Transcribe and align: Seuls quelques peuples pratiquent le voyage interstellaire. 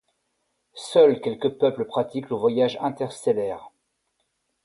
Seuls 0.93 1.21
quelques 1.21 1.59
peuples 1.59 1.85
pratiquent 1.85 2.31
le 2.31 2.35
voyage 2.35 2.75
interstellaire. 2.81 3.69